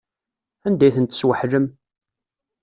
Anda 0.67 0.83
ay 0.85 0.93
ten-tesweḥlem? 0.95 1.67